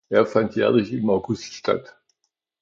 Er 0.09 0.25
fand 0.25 0.55
jährlich 0.55 0.91
im 0.93 1.11
August 1.11 1.53
statt. 1.53 1.95